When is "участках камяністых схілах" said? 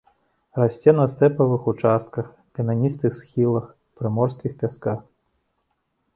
1.73-3.69